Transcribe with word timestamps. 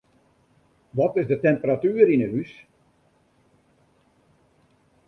Wat 0.97 1.15
is 1.19 1.27
de 1.31 1.39
temperatuer 1.43 2.07
yn 2.13 2.23
'e 2.25 2.29
hús? 2.31 2.51